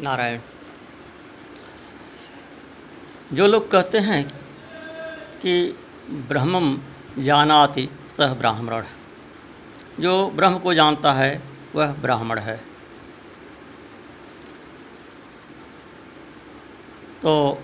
[0.00, 0.40] नारायण।
[3.32, 4.24] जो लोग कहते हैं
[5.40, 5.78] कि
[6.10, 6.78] ब्रह्मम
[7.18, 8.84] जानाति सह ब्राह्मण,
[10.00, 11.42] जो ब्रह्म को जानता है
[11.74, 12.56] वह ब्राह्मण है।
[17.22, 17.62] तो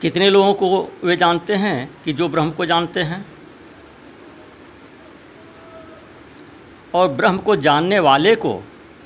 [0.00, 3.24] कितने लोगों को वे जानते हैं कि जो ब्रह्म को जानते हैं?
[6.94, 8.62] और ब्रह्म को जानने वाले को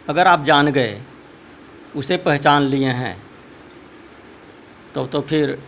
[0.09, 1.01] अगर आप जान गए,
[1.97, 3.17] उसे पहचान लिए हैं
[4.95, 5.59] तो तो फिर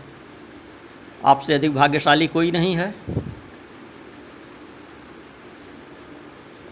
[1.25, 2.95] आपसे अधिक भाग्यशाली कोई नहीं है।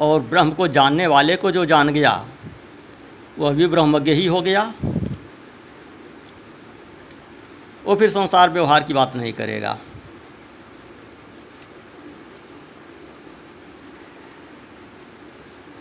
[0.01, 2.13] और ब्रह्म को जानने वाले को जो जान गया,
[3.39, 4.63] वह भी ब्रह्मज्ञ ही हो गया।
[7.85, 9.79] वो फिर संसार व्यवहार की बात नहीं करेगा।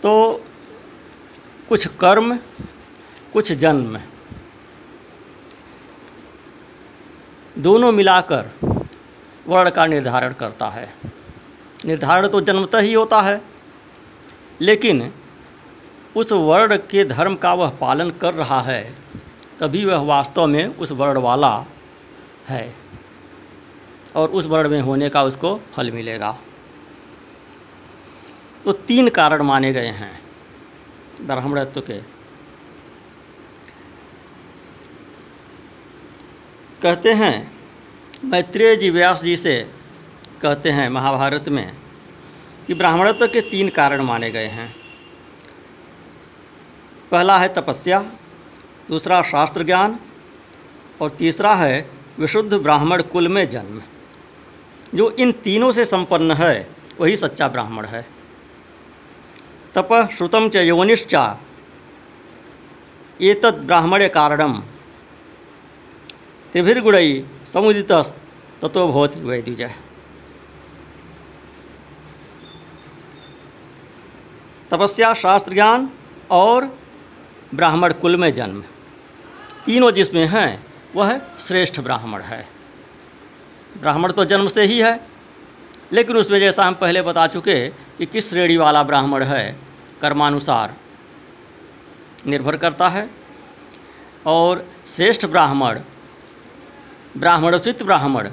[0.02, 0.44] तो
[1.68, 2.36] कुछ कर्म,
[3.32, 4.00] कुछ जन्म।
[7.58, 8.50] दोनों मिलाकर
[9.46, 10.94] वर्ण का निर्धारण करता है।
[11.86, 13.40] निर्धारण तो जन्मतः ही होता है,
[14.60, 15.12] लेकिन
[16.16, 18.94] उस वर्ण के धर्म का वह पालन कर रहा है,
[19.60, 21.64] तभी वह वास्तव में उस वर्ण वाला
[22.48, 22.74] है
[24.16, 26.36] और उस वर्ण में होने का उसको फल मिलेगा।
[28.64, 30.23] तो तीन कारण माने गए हैं।
[31.20, 32.00] ब्राह्मणत्व के
[36.82, 37.52] कहते हैं,
[38.24, 39.70] मैत्रेय जी व्यास जी से
[40.42, 41.76] कहते हैं महाभारत में
[42.66, 44.74] कि ब्राह्मणत्व के तीन कारण माने गए हैं।
[47.10, 48.00] पहला है तपस्या,
[48.88, 49.98] दूसरा शास्त्र ज्ञान
[51.00, 53.82] और तीसरा है विशुद्ध ब्राह्मण कुल में जन्म।
[54.94, 56.68] जो इन तीनों से संपन्न है,
[57.00, 58.06] वही सच्चा ब्राह्मण है।
[59.74, 61.22] तप श्रुतम च योनिश्चा।
[63.20, 64.52] एतद् ब्राह्मण्य कारणम।
[66.52, 66.96] त्रिभिर्गुण
[67.44, 67.92] समुदित
[68.62, 69.62] भवति वैद्युज
[74.70, 75.88] तपस्या शास्त्र ज्ञान
[76.30, 76.64] और
[77.54, 78.62] ब्राह्मण कुल में जन्म।
[79.66, 80.64] तीनों जिसमें हैं,
[80.96, 82.46] वह श्रेष्ठ ब्राह्मण है।
[83.80, 85.00] ब्राह्मण तो जन्म से ही है,
[85.92, 87.68] लेकिन उसमें जैसा हम पहले बता चुके
[87.98, 89.63] कि किस श्रेणी वाला ब्राह्मण है
[90.04, 90.76] कर्मानुसार
[92.26, 93.08] निर्भर करता है।
[94.26, 95.80] और श्रेष्ठ ब्राह्मण,
[97.16, 98.28] ब्राह्मणोचित ब्राह्मण,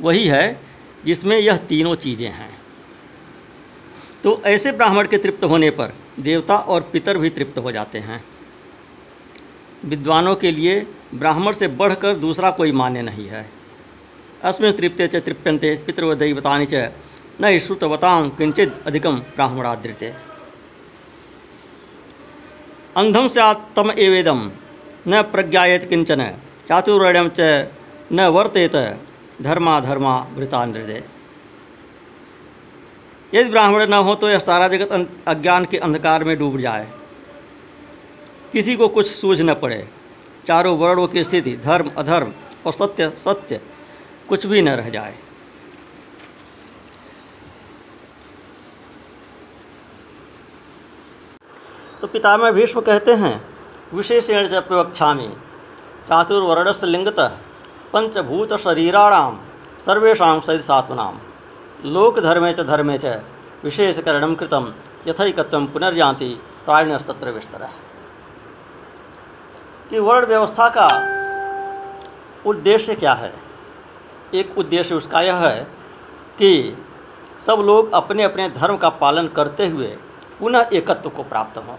[0.00, 0.60] वही है
[1.04, 2.50] जिसमें यह तीनों चीज़ें हैं।
[4.22, 8.24] तो ऐसे ब्राह्मण के तृप्त होने पर देवता और पितर भी तृप्त हो जाते हैं।
[9.84, 10.80] विद्वानों के लिए
[11.14, 13.46] ब्राह्मण से बढ़कर दूसरा कोई मान्य नहीं है।
[14.42, 16.90] अस्मिन तृप्ते च तृप्यन्ते पितृवदैवतानि च
[17.40, 20.12] न श्रुतवतां किंचित अधिकम ब्राह्मणादृते
[22.96, 23.28] अंधम
[23.76, 24.50] तम एवेदम
[25.08, 26.20] न प्रज्ञात किंचन
[26.68, 27.40] चातुर्वर्ण्यम च
[28.12, 28.76] न वर्तेत।
[29.42, 31.02] धर्मा धर्मा वृतानृदय
[33.34, 36.86] यदि ब्राह्मण न हो तो यह सारा जगत अज्ञान के अंधकार में डूब जाए।
[38.52, 39.86] किसी को कुछ सूझ न पड़े।
[40.46, 42.32] चारों वर्णों की स्थिति धर्म, अधर्म
[42.66, 43.60] और सत्य सत्य
[44.28, 45.14] कुछ भी न रह जाए।
[52.04, 53.48] तो पितामह भीष्म कहते हैं
[53.94, 55.32] विशेषण से प्रवक्षा में
[56.08, 57.28] चातुर्वर्ण से लिंगतः
[57.92, 59.38] पंचभूत शरीराणाम
[59.86, 61.18] सर्वेशा सहित सात्मनाम
[61.84, 63.04] लोक धर्मे च धर्मे च
[63.64, 64.74] विशेषकरण कृतम
[65.06, 67.68] यथकत्व पुनर्जाति प्राणस्तत्र विस्तर।
[69.90, 70.88] कि वर्ण व्यवस्था का
[72.46, 73.34] उद्देश्य क्या है?
[74.34, 75.64] एक उद्देश्य उसका यह है
[76.38, 76.78] कि
[77.46, 79.96] सब लोग अपने अपने धर्म का पालन करते हुए
[80.40, 81.76] पुनः एकत्व को प्राप्त हों।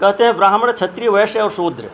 [0.00, 1.90] कहते हैं, ब्राह्मण क्षत्रिय वैश्य और शूद्र,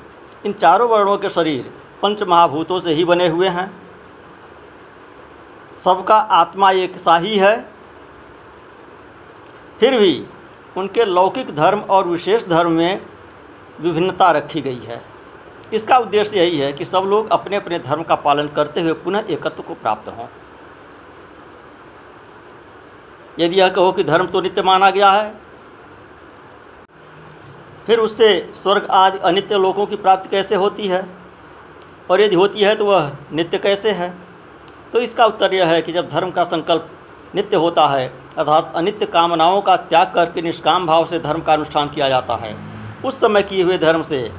[0.47, 1.73] इन चारों वर्णों के शरीर
[2.03, 3.71] पंच महाभूतों से ही बने हुए हैं।
[5.85, 7.55] सबका आत्मा एक सा ही। है
[9.81, 10.27] फिर भी
[10.77, 13.03] उनके लौकिक धर्म और विशेष धर्म में
[13.81, 15.03] विभिन्नता रखी गई है।
[15.73, 19.25] इसका उद्देश्य यही है कि सब लोग अपने अपने धर्म का पालन करते हुए पुनः
[19.31, 20.27] एकत्व को प्राप्त हों।
[23.39, 25.44] यदि यह कहो कि धर्म तो नित्य माना गया है
[27.87, 31.07] फिर उससे स्वर्ग आदि अनित्य लोगों की प्राप्ति कैसे होती है?
[32.11, 34.13] और यदि होती है तो वह नित्य कैसे है?
[34.93, 36.91] तो इसका उत्तर यह है कि जब धर्म का संकल्प
[37.35, 38.07] नित्य होता है,
[38.39, 42.57] अर्थात अनित्य कामनाओं का त्याग करके निष्काम भाव से धर्म का अनुष्ठान किया जाता है,
[43.05, 44.31] उस समय किए हुए धर्म से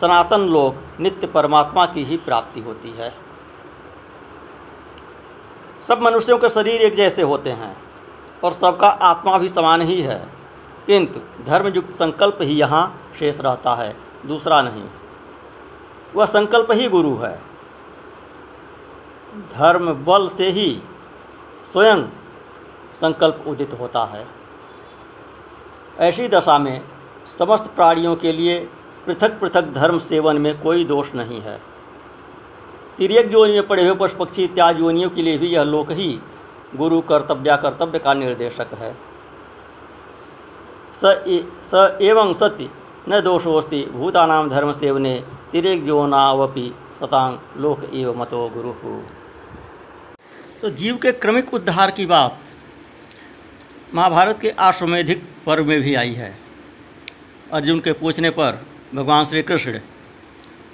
[0.00, 3.12] सनातन लोक नित्य परमात्मा की ही प्राप्ति होती है।
[5.88, 7.76] सब मनुष्यों के शरीर एक जैसे होते हैं,
[8.44, 10.20] और सबका आत्मा भी समान ही है।
[10.90, 13.96] किंतु धर्मयुक्त संकल्प ही यहाँ शेष रहता है,
[14.26, 14.82] दूसरा नहीं।
[16.14, 17.42] वह संकल्प ही गुरु है।
[19.52, 20.82] धर्म बल से ही
[21.72, 22.02] स्वयं
[23.00, 24.26] संकल्प उदित होता है।
[25.98, 26.80] ऐसी दशा में
[27.38, 28.58] समस्त प्राणियों के लिए
[29.06, 31.60] पृथक पृथक धर्म सेवन में कोई दोष नहीं है।
[32.98, 36.20] तिरक योनि में पड़े हुए पशु पक्षी इत्यादि योनियों के लिए भी यह लोक ही
[36.76, 39.09] गुरु कर्तव्य कर्तव्य का निर्देशक है।
[41.00, 42.68] स ए, स एवं सत्य
[43.08, 45.14] न दोषोस्ति भूतानाम धर्म सेवने
[45.52, 48.72] तिरक योनावपि सतांग लोक एव मतो गुरु।
[50.62, 52.38] तो जीव के क्रमिक उद्धार की बात
[53.94, 56.34] महाभारत के आश्वमेधिक पर्व में भी आई है।
[57.52, 58.60] अर्जुन के पूछने पर
[58.94, 59.80] भगवान श्री कृष्ण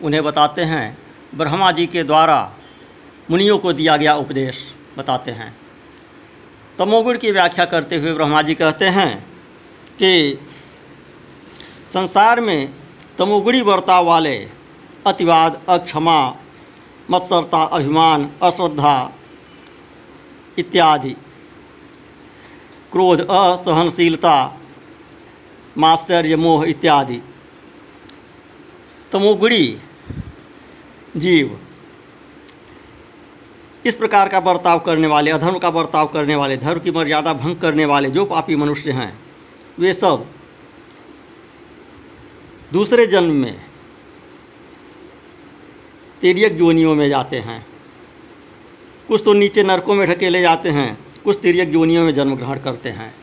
[0.02, 0.96] उन्हें बताते हैं
[1.34, 2.40] ब्रह्मा जी के द्वारा
[3.30, 4.58] मुनियों को दिया गया उपदेश
[4.98, 5.54] बताते हैं।
[6.78, 9.10] तमोगुण की व्याख्या करते हुए ब्रह्मा जी कहते हैं
[9.98, 10.38] कि
[11.92, 12.72] संसार में
[13.18, 14.48] तमोगुणी वर्ताव वाले
[15.06, 16.36] अतिवाद, अक्षमा,
[17.10, 19.12] मत्सरता, अभिमान, अश्रद्धा
[20.58, 21.10] इत्यादि।
[22.92, 24.60] क्रोध, असहनशीलता,
[25.78, 27.22] मात्सर्य, मोह इत्यादि।
[29.12, 29.78] तमोगुणी
[31.16, 31.60] जीव।
[33.86, 37.56] इस प्रकार का बर्ताव करने वाले, अधर्म का बर्ताव करने वाले, धर्म की मर्यादा भंग
[37.56, 39.25] करने वाले, जो पापी मनुष्य हैं
[39.78, 40.24] वे सब
[42.72, 43.56] दूसरे जन्म में
[46.20, 47.66] तिरक जोनियों में जाते हैं।
[49.08, 52.88] कुछ तो नीचे नरकों में ढकेले जाते हैं, कुछ तिरक जोनियों में जन्म ग्रहण करते
[52.88, 53.14] हैं।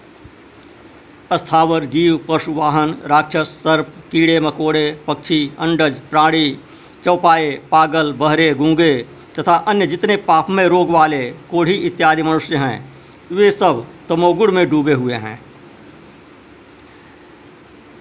[1.33, 6.57] स्थावर, जीव, पशु, वाहन, राक्षस, सर्प, कीड़े, मकोड़े, पक्षी, अंडज, प्राणी,
[7.03, 8.95] चौपाए, पागल, बहरे, गूँगे
[9.39, 12.93] तथा अन्य जितने पापमय रोग वाले, कोढ़ी इत्यादि मनुष्य हैं,
[13.31, 15.39] वे सब तमोगुण में डूबे हुए हैं।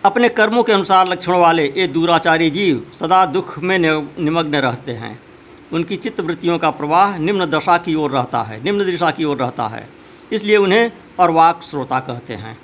[0.05, 5.19] अपने कर्मों के अनुसार लक्षणों वाले ये दुराचारी जीव सदा दुख में निमग्न रहते हैं।
[5.73, 9.37] उनकी चित्त वृत्तियों का प्रवाह निम्न दशा की ओर रहता है, निम्न दिशा की ओर
[9.37, 9.89] रहता है।
[10.33, 10.91] इसलिए उन्हें
[11.21, 12.59] अर्वाक श्रोता कहते हैं।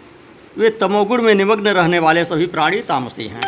[0.58, 3.42] वे तमोगुण में निमग्न रहने वाले सभी प्राणी तामसी हैं।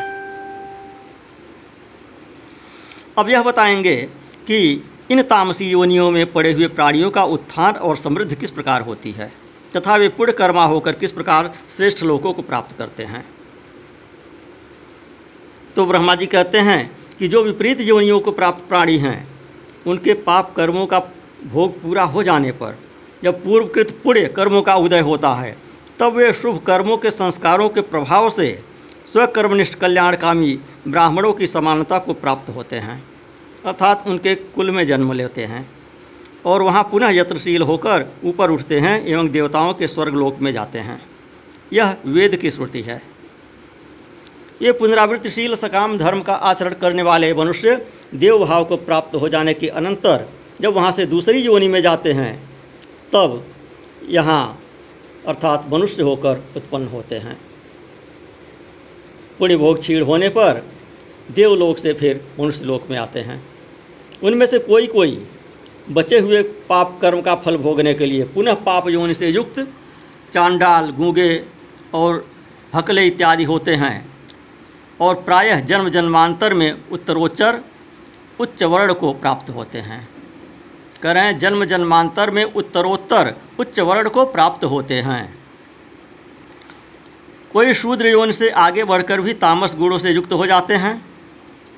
[3.19, 3.97] अब यह बताएँगे
[4.47, 9.13] कि इन तामसी योनियों में पड़े हुए प्राणियों का उत्थान और समृद्धि किस प्रकार होती
[9.13, 9.33] है,
[9.77, 13.25] तथा वे पुण्य कर्मा होकर किस प्रकार श्रेष्ठ लोकों को प्राप्त करते हैं।
[15.77, 19.29] तो ब्रह्मा जी कहते हैं कि जो विपरीत जीवनियों को प्राप्त प्राणी हैं,
[19.87, 20.99] उनके पाप कर्मों का
[21.47, 22.79] भोग पूरा हो जाने पर,
[23.25, 25.57] जब पूर्वकृत पुण्य कर्मों का उदय होता है,
[25.99, 28.63] तब वे शुभ कर्मों के संस्कारों के प्रभाव से
[29.07, 30.59] स्वकर्मनिष्ठ कल्याणकामी
[30.89, 33.03] ब्राह्मणों की समानता को प्राप्त होते हैं,
[33.67, 35.69] अर्थात उनके कुल में जन्म लेते हैं
[36.47, 41.01] और वहाँ पुनः यत्नशील होकर ऊपर उठते हैं एवं देवताओं के स्वर्गलोक में जाते हैं।
[41.73, 43.03] यह वेद की श्रुति है।
[44.63, 49.55] ये पुनरावृत्तिशील सकाम धर्म का आचरण करने वाले मनुष्य देव भाव को प्राप्त हो जाने
[49.55, 50.27] के अनंतर
[50.61, 52.49] जब वहाँ से दूसरी योनि में जाते हैं,
[53.13, 53.45] तब
[54.09, 54.63] यहाँ
[55.27, 57.39] अर्थात मनुष्य होकर उत्पन्न होते हैं।
[59.39, 60.63] पुण्य भोग होने पर
[61.31, 63.43] देवलोक से फिर मनुष्य लोक में आते हैं।
[64.23, 65.27] उनमें से कोई कोई
[65.91, 69.61] बचे हुए पाप कर्म का फल भोगने के लिए पुनः पाप योनि से युक्त,
[70.35, 71.45] चांडाल, गूँगे
[71.95, 72.27] और
[72.75, 74.10] हकले इत्यादि होते हैं।
[75.01, 77.61] और प्रायः जन्म जन्मांतर में उत्तरोच्चर
[78.41, 80.09] उच्च वर्ण को प्राप्त होते हैं।
[81.03, 85.39] करें जन्म जन्मांतर में उत्तरोत्तर उच्च वर्ण को प्राप्त होते हैं।
[87.53, 91.05] कोई शूद्र योनि से आगे बढ़कर भी तामस गुणों से युक्त हो जाते हैं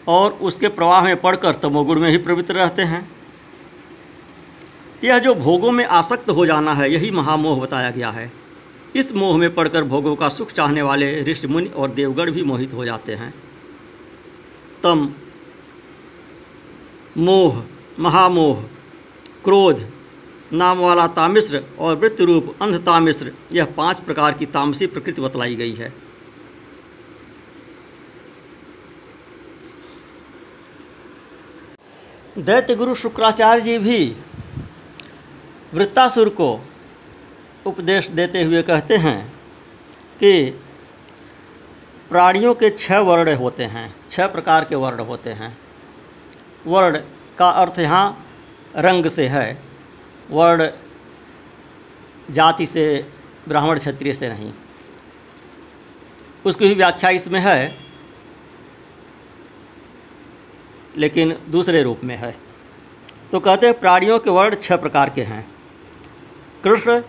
[0.08, 3.11] और उसके प्रवाह में पड़कर तमोगुण में ही प्रवृत्त रहते हैं।
[5.04, 8.41] यह जो भोगों में आसक्त हो जाना है, यही महामोह बताया गया है।
[8.94, 12.72] इस मोह में पड़कर भोगों का सुख चाहने वाले ऋषि मुनि और देवगण भी मोहित
[12.72, 13.32] हो जाते हैं।
[14.82, 15.12] तम,
[17.16, 17.62] मोह,
[18.00, 18.62] महामोह,
[19.44, 19.88] क्रोध
[20.52, 25.54] नाम वाला तामिश्र और वृत्ति रूप अंध तामिश्र, यह पाँच प्रकार की तामसी प्रकृति बतलाई
[25.54, 25.92] गई है।
[32.38, 34.16] दैत्य गुरु शुक्राचार्य जी भी
[35.75, 36.49] वृत्तासुर को
[37.66, 39.19] उपदेश देते हुए कहते हैं
[40.21, 40.50] कि
[42.11, 45.57] प्राणियों के छह वर्ण होते हैं, छह प्रकार के वर्ण होते हैं।
[46.66, 46.99] वर्ण
[47.38, 48.26] का अर्थ यहाँ
[48.76, 49.59] रंग से है,
[50.31, 50.69] वर्ण
[52.31, 53.07] जाति से,
[53.49, 54.52] ब्राह्मण क्षत्रिय से नहीं।
[56.45, 57.78] उसकी भी व्याख्या इसमें है,
[60.97, 62.35] लेकिन दूसरे रूप में है।
[63.33, 65.45] तो कहते हैं प्राणियों के वर्ण छह प्रकार के हैं।
[66.64, 67.00] कृष्ण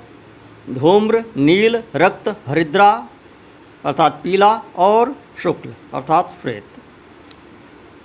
[0.69, 3.07] धूम्र, नील, रक्त, हरिद्रा,
[3.85, 6.63] अर्थात पीला और शुक्ल, अर्थात श्वेत।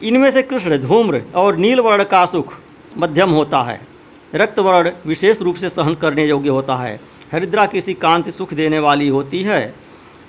[0.02, 2.54] इनमें से कृष्ण, धूम्र और नील वर्ण का सुख
[2.96, 3.80] मध्यम होता है।
[4.34, 7.00] रक्त वर्ण विशेष रूप से सहन करने योग्य होता है।
[7.32, 9.74] हरिद्रा किसी कांति सुख देने वाली होती है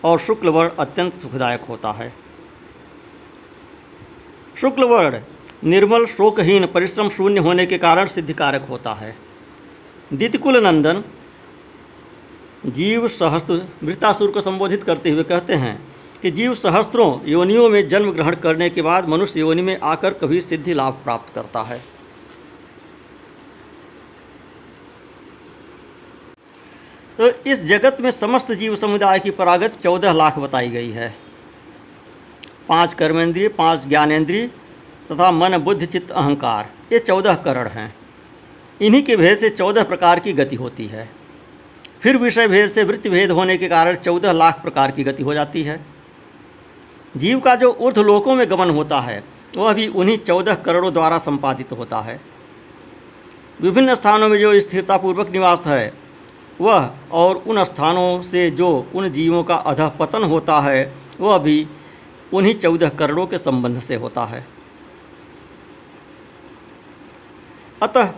[0.04, 2.14] और शुक्ल वर्ण अत्यंत सुखदायक होता है।
[4.62, 5.20] शुक्ल वर्ण
[5.64, 9.16] निर्मल, शोकहीन, परिश्रम शून्य होने के कारण सिद्धिकारक होता है।
[10.14, 11.04] दितकुल नंदन
[12.66, 15.78] जीव सहस्त्र वृत्तासुर को संबोधित करते हुए कहते हैं
[16.22, 20.42] कि जीव सहस्त्रों योनियों में जन्म ग्रहण करने के बाद मनुष्य योनि में आकर कभी
[20.42, 21.80] सिद्धि लाभ प्राप्त करता है।
[27.18, 31.16] तो इस जगत में समस्त जीव समुदाय की परागत चौदह लाख बताई गई है।
[32.70, 34.48] पाँच कर्मेंद्रिय, पाँच ज्ञानेंद्रिय
[35.12, 37.96] तथा मन, बुद्ध, चित्त, अहंकार, ये चौदह करण हैं।
[38.82, 41.19] इन्हीं के भेद से चौदह प्रकार की गति होती है।
[42.04, 45.34] फिर विषय भेद से वृत्ति भेद होने के कारण चौदह लाख प्रकार की गति हो
[45.34, 45.86] जाती है।
[47.18, 49.24] जीव का जो ऊर्ध लोकों में गमन होता है,
[49.58, 52.22] वह भी उन्हीं चौदह करोड़ों द्वारा संपादित होता है।
[53.62, 55.94] विभिन्न स्थानों में जो स्थिरतापूर्वक निवास है,
[56.62, 61.68] वह और उन स्थानों से जो उन जीवों का अधः पतन होता है, वह भी
[62.34, 64.46] उन्हीं चौदह करोड़ों के संबंध से होता है।
[67.82, 68.14] अतः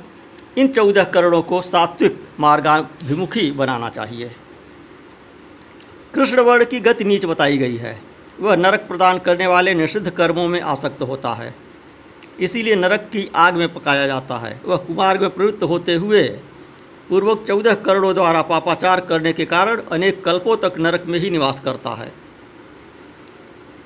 [0.57, 4.31] इन चौदह करोड़ों को सात्विक मार्गाभिमुखी बनाना चाहिए।
[6.13, 8.01] कृष्ण वर्ण की गति नीच बताई गई है।
[8.39, 11.53] वह नरक प्रदान करने वाले निषिद्ध कर्मों में आसक्त होता है।
[12.39, 16.23] इसीलिए नरक की आग में पकाया जाता है। वह कुमार्ग में प्रवृत्त होते हुए
[17.09, 21.59] पूर्वक चौदह करोड़ों द्वारा पापाचार करने के कारण अनेक कल्पों तक नरक में ही निवास
[21.59, 22.11] करता है।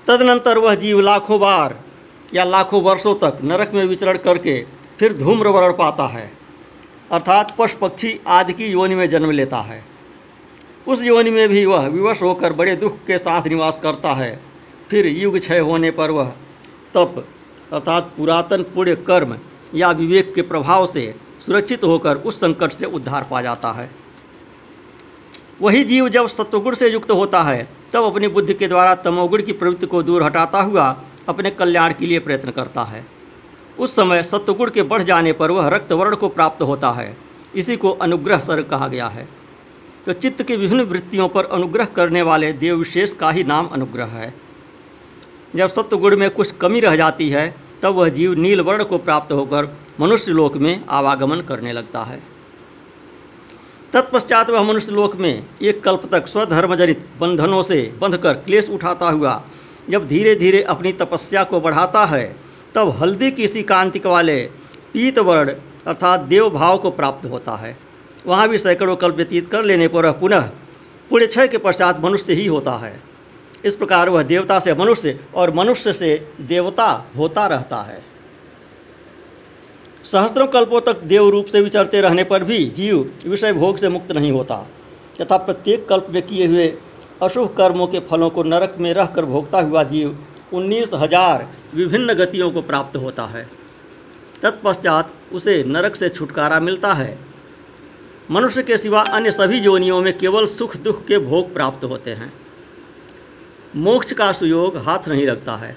[0.07, 1.79] तदनंतर वह जीव लाखों बार
[2.34, 4.65] या लाखों वर्षों तक नरक में विचरण करके
[5.00, 6.44] फिर धूम्र वर्ण पाता है।
[7.12, 9.83] अर्थात पशु पक्षी आदि की योनि में जन्म लेता है।
[10.88, 14.39] उस योनि में भी वह विवश होकर बड़े दुख के साथ निवास करता है।
[14.89, 16.33] फिर युग क्षय होने पर वह
[16.93, 17.25] तप,
[17.74, 19.38] अर्थात पुरातन पुण्य कर्म
[19.75, 23.89] या विवेक के प्रभाव से सुरक्षित होकर उस संकट से उद्धार पा जाता है।
[25.62, 29.51] वही जीव जब सत्वगुण से युक्त होता है, तब अपनी बुद्धि के द्वारा तमोगुण की
[29.51, 33.14] प्रवृत्ति को दूर हटाता हुआ अपने कल्याण के लिए प्रयत्न करता है।
[33.79, 37.17] उस समय सत्वगुण के बढ़ जाने पर वह रक्तवर्ण को प्राप्त होता है।
[37.55, 39.27] इसी को अनुग्रह सर्ग कहा गया है।
[40.05, 44.05] तो चित्त की विभिन्न वृत्तियों पर अनुग्रह करने वाले देव विशेष का ही नाम अनुग्रह
[44.05, 44.34] है।
[45.55, 49.32] जब सत्वगुण में कुछ कमी रह जाती है, तब वह जीव नील वर्ण को प्राप्त
[49.32, 49.67] होकर
[50.00, 52.22] मनुष्य लोक में आवागमन करने लगता है।
[53.94, 59.41] तत्पश्चात वह मनुष्य लोक में एक कल्प तक स्वधर्मजनित बंधनों से बंधकर क्लेश उठाता हुआ,
[59.89, 62.44] जब धीरे धीरे अपनी तपस्या को बढ़ाता है
[62.75, 64.41] तब हल्दी की सी कांतिक वाले
[64.94, 65.53] पीतवर्ण
[65.88, 67.77] अर्थात देव भाव को प्राप्त होता है।
[68.25, 70.50] वहाँ भी सैकड़ों कल्प व्यतीत कर लेने पर पुनः
[71.12, 73.00] पुण्य क्षय के पश्चात मनुष्य ही होता है।
[73.65, 78.03] इस प्रकार वह देवता से मनुष्य और मनुष्य से देवता होता रहता है।
[80.03, 84.12] सहस्त्रों कल्पों तक देव रूप से विचरते रहने पर भी जीव विषय भोग से मुक्त
[84.12, 84.55] नहीं होता।
[85.22, 86.67] तथा प्रत्येक कल्प में किए हुए
[87.22, 90.17] अशुभ कर्मों के फलों को नरक में रहकर भोगता हुआ जीव
[90.55, 93.47] उन्नीस हज़ार विभिन्न गतियों को प्राप्त होता है।
[94.41, 97.17] तत्पश्चात उसे नरक से छुटकारा मिलता है।
[98.31, 102.31] मनुष्य के सिवा अन्य सभी जोनियों में केवल सुख दुख के भोग प्राप्त होते हैं।
[103.77, 105.75] मोक्ष का सुयोग हाथ नहीं लगता है।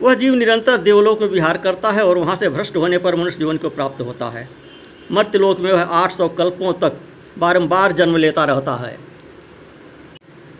[0.00, 3.38] वह जीव निरंतर देवलोक में विहार करता है और वहाँ से भ्रष्ट होने पर मनुष्य
[3.38, 4.48] जीवन को प्राप्त होता है।
[5.12, 7.00] मर्त्यलोक में वह आठ सौ कल्पों तक
[7.38, 8.98] बारंबार जन्म लेता रहता है।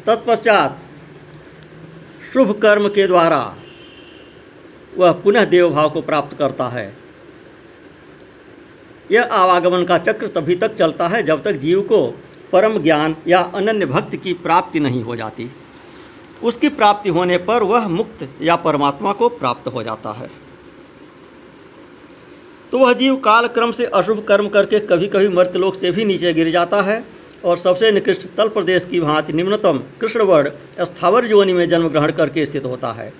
[0.06, 0.80] तत्पश्चात
[2.32, 3.56] शुभ कर्म के द्वारा
[4.98, 6.96] वह पुनः देवभाव को प्राप्त करता है।
[9.10, 12.06] यह आवागमन का चक्र तभी तक चलता है जब तक जीव को
[12.52, 15.50] परम ज्ञान या अनन्य भक्ति की प्राप्ति नहीं हो जाती।
[16.42, 20.30] उसकी प्राप्ति होने पर वह मुक्त या परमात्मा को प्राप्त हो जाता है।
[22.72, 26.32] तो वह जीव काल क्रम से अशुभ कर्म करके कभी कभी मर्तलोक से भी नीचे
[26.32, 31.68] गिर जाता है। और सबसे निकृष्ट तल प्रदेश की भांति निम्नतम कृष्णवर्ण स्थावर योनि में
[31.68, 33.12] जन्म ग्रहण करके स्थित होता है।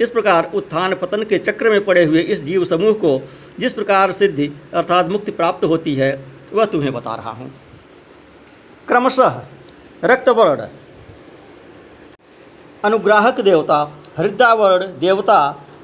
[0.00, 3.20] इस प्रकार उत्थान पतन के चक्र में पड़े हुए इस जीव समूह को
[3.60, 6.12] जिस प्रकार सिद्धि अर्थात मुक्ति प्राप्त होती है,
[6.52, 7.50] वह तुम्हें बता रहा हूँ।
[8.88, 9.40] क्रमशः
[10.04, 10.66] रक्तवर्ण,
[12.82, 13.78] अनुग्राहक देवता,
[14.18, 15.38] हृदयावर्ण देवता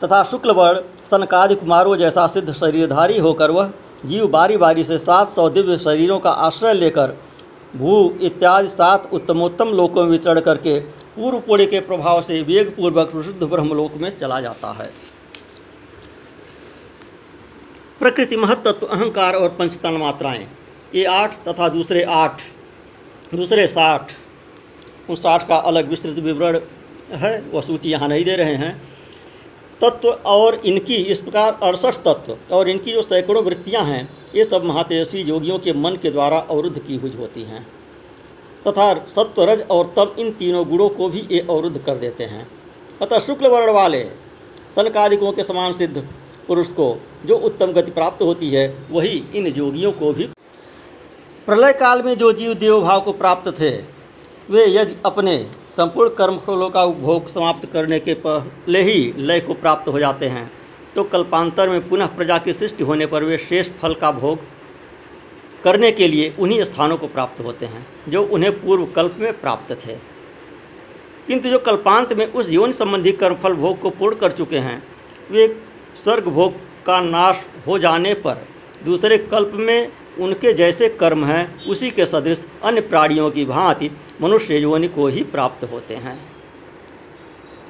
[0.04, 3.72] तथा शुक्लवर्ण सनकादि कुमारों जैसा सिद्ध शरीरधारी होकर वह
[4.06, 7.16] जीव बारी बारी से सात सौ दिव्य शरीरों का आश्रय लेकर
[7.74, 10.78] भू इत्यादि सात उत्तमोत्तम लोकों में विचरण करके
[11.14, 14.90] पूर्व पुण्य के प्रभाव से वेगपूर्वक विशुद्ध ब्रह्मलोक में चला जाता है।
[18.00, 20.46] प्रकृति महत्त्व, अहंकार और पंचतन मात्राएँ,
[20.94, 22.42] ये आठ तथा दूसरे आठ,
[23.34, 24.12] दूसरे साठ,
[25.10, 26.58] उन साठ का अलग विस्तृत विवरण
[27.12, 28.80] है, वह सूची यहाँ नहीं दे रहे हैं।
[29.80, 34.64] तत्व और इनकी इस प्रकार अड़सठ तत्व और इनकी जो सैकड़ों वृत्तियाँ हैं ये सब
[34.64, 37.66] महातेजस्वी योगियों के मन के द्वारा अवरुद्ध की हुई होती हैं।
[38.68, 42.46] तथा सत्व रज और तब इन तीनों गुणों को भी ये अवरुद्ध कर देते हैं।
[43.02, 44.04] अतः शुक्ल वर्ण वाले,
[44.76, 46.08] सनकादिकों के समान सिद्ध
[46.48, 46.94] पुरुष को
[47.26, 50.28] जो उत्तम गति प्राप्त होती है, वही इन योगियों को भी
[51.46, 53.70] प्रलय काल में जो जीव देव भाव को प्राप्त थे,
[54.50, 55.36] वे यदि अपने
[55.70, 60.50] संपूर्ण कर्मफलों का उपभोग समाप्त करने के पहले ही लय को प्राप्त हो जाते हैं।
[60.94, 64.38] तो कल्पांतर में पुनः प्रजा की सृष्टि होने पर वे शेष फल का भोग
[65.64, 69.72] करने के लिए उन्हीं स्थानों को प्राप्त होते हैं, जो उन्हें पूर्व कल्प में प्राप्त
[69.86, 69.96] थे।
[71.26, 74.82] किंतु जो कल्पांत में उस यौन संबंधी कर्मफल भोग को पूर्ण कर चुके हैं,
[75.30, 75.46] वे
[76.04, 76.54] स्वर्ग भोग
[76.86, 78.46] का नाश हो जाने पर
[78.84, 83.90] दूसरे कल्प में उनके जैसे कर्म हैं, उसी के सदृश अन्य प्राणियों की भांति
[84.22, 86.31] मनुष्य योनि को ही प्राप्त होते हैं।